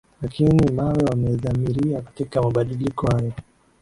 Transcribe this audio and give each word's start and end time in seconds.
lakini 0.21 0.77
wawe 0.77 0.99
wamedhamiria 1.11 2.01
katika 2.01 2.41
mabadiliko 2.41 3.07
hayo 3.07 3.31